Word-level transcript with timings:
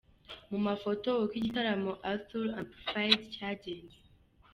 Mu 0.49 0.59
mafoto 0.67 1.09
ukoigitaramo 1.23 1.91
Arthur 2.11 2.45
amplified 2.61 3.19
cyagenze. 3.33 3.97